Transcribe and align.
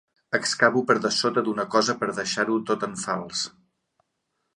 Excavo 0.35 0.81
per 0.91 0.95
dessota 1.03 1.43
d'una 1.49 1.65
cosa 1.75 1.95
per 1.99 2.09
deixar-ho 2.21 2.57
tot 2.71 2.87
en 2.89 2.97
fals. 3.03 3.45